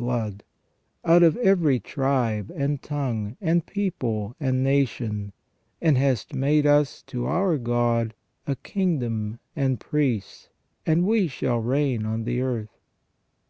357 0.00 0.38
blood, 1.04 1.12
out 1.14 1.22
of 1.22 1.36
every 1.36 1.78
tribe, 1.78 2.50
and 2.56 2.80
tongue, 2.80 3.36
and 3.38 3.66
people, 3.66 4.34
and 4.40 4.64
nation, 4.64 5.30
and 5.82 5.98
hast 5.98 6.32
made 6.32 6.66
us 6.66 7.02
to 7.02 7.26
our 7.26 7.58
God 7.58 8.14
a 8.46 8.56
kingdom 8.56 9.40
and 9.54 9.78
priests, 9.78 10.48
and 10.86 11.04
we 11.06 11.28
shall 11.28 11.58
reign 11.58 12.06
on 12.06 12.24
the 12.24 12.40
earth 12.40 12.78